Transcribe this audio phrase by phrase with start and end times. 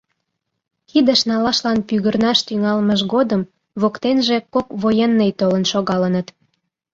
[0.89, 3.41] Кидыш налашлан пӱгырнаш тӱҥалмыж годым
[3.81, 6.27] воктенже кок военный толын шогалыныт.